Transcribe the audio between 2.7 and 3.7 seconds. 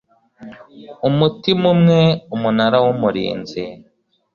w umurinzi